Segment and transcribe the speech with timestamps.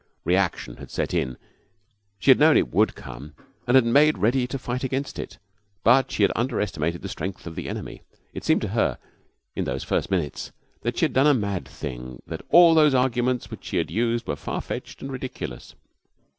[0.23, 1.37] Reaction had set in.
[2.17, 3.35] She had known it would come,
[3.67, 5.37] and had made ready to fight against it,
[5.83, 8.01] but she had underestimated the strength of the enemy.
[8.33, 8.97] It seemed to her,
[9.55, 10.51] in those first minutes,
[10.81, 14.25] that she had done a mad thing; that all those arguments which she had used
[14.25, 15.75] were far fetched and ridiculous.